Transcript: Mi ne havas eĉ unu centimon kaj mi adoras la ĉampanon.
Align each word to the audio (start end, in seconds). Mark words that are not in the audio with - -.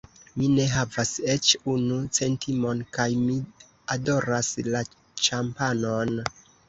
Mi 0.37 0.45
ne 0.51 0.63
havas 0.75 1.09
eĉ 1.33 1.49
unu 1.73 1.99
centimon 2.19 2.81
kaj 2.97 3.07
mi 3.27 3.35
adoras 3.97 4.51
la 4.71 4.83
ĉampanon. 5.29 6.17